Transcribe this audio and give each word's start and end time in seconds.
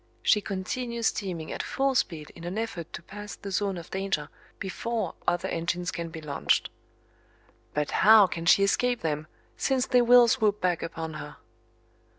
She 0.23 0.41
continues 0.41 1.05
steaming 1.05 1.51
at 1.51 1.61
full 1.61 1.93
speed 1.93 2.31
in 2.33 2.43
an 2.43 2.57
effort 2.57 2.91
to 2.93 3.03
pass 3.03 3.35
the 3.35 3.51
zone 3.51 3.77
of 3.77 3.91
danger 3.91 4.29
before 4.57 5.13
other 5.27 5.47
engines 5.49 5.91
can 5.91 6.09
be 6.09 6.19
launched. 6.21 6.71
But 7.75 7.91
how 8.01 8.25
can 8.25 8.47
she 8.47 8.63
escape 8.63 9.01
them 9.01 9.27
since 9.57 9.85
they 9.85 10.01
will 10.01 10.27
swoop 10.27 10.59
back 10.59 10.81
upon 10.81 11.13
her? 11.21 11.37